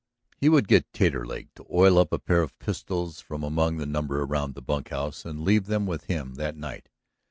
[0.35, 4.23] He would get Taterleg to oil up a pair of pistols from among the number
[4.23, 6.89] around the bunkhouse and leave them with him that night.